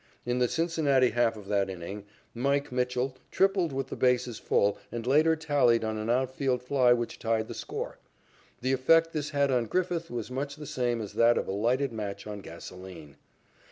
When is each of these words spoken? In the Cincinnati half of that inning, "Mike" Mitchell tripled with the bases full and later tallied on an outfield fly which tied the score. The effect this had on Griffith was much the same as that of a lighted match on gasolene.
In 0.25 0.39
the 0.39 0.47
Cincinnati 0.47 1.11
half 1.11 1.35
of 1.37 1.47
that 1.49 1.69
inning, 1.69 2.05
"Mike" 2.33 2.71
Mitchell 2.71 3.17
tripled 3.29 3.71
with 3.71 3.89
the 3.89 3.95
bases 3.95 4.39
full 4.39 4.79
and 4.91 5.05
later 5.05 5.35
tallied 5.35 5.83
on 5.83 5.95
an 5.99 6.09
outfield 6.09 6.63
fly 6.63 6.91
which 6.91 7.19
tied 7.19 7.47
the 7.47 7.53
score. 7.53 7.99
The 8.61 8.73
effect 8.73 9.13
this 9.13 9.29
had 9.29 9.51
on 9.51 9.67
Griffith 9.67 10.09
was 10.09 10.31
much 10.31 10.55
the 10.55 10.65
same 10.65 11.01
as 11.01 11.13
that 11.13 11.37
of 11.37 11.47
a 11.47 11.51
lighted 11.51 11.93
match 11.93 12.25
on 12.25 12.41
gasolene. 12.41 13.15